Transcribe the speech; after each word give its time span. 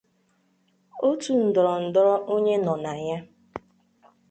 otu 1.09 1.31
ndọrọ-ndọrọ 1.47 2.13
onye 2.33 2.55
nọ 2.65 2.73
na 2.83 2.93
ya 3.07 3.17